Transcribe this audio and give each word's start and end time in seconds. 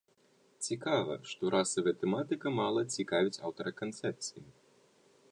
Цікава, 0.67 1.17
што 1.31 1.51
расавая 1.55 1.93
тэматыка 2.03 2.53
мала 2.59 2.81
цікавіць 3.01 3.39
аўтара 3.49 3.71
канцэпцыі. 3.83 4.43